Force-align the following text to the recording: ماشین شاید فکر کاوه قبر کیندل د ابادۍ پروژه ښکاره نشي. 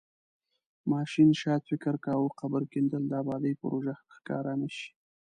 ماشین 0.91 1.29
شاید 1.41 1.63
فکر 1.69 1.93
کاوه 2.05 2.29
قبر 2.39 2.61
کیندل 2.71 3.03
د 3.07 3.13
ابادۍ 3.21 3.53
پروژه 3.61 3.93
ښکاره 4.15 4.53
نشي. 4.61 4.89